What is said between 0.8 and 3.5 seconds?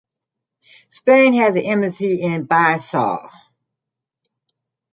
Spain has an embassy in Bissau.